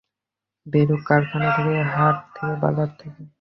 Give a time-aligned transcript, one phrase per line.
[0.67, 3.21] বেরুক কারখানা থেকে, হাট থেকে, বাজার থেকে।